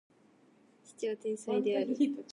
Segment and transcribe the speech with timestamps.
[0.83, 1.95] 父は天才である